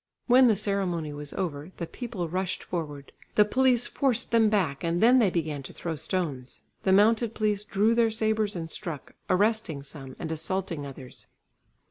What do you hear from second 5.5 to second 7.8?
to throw stones. The mounted police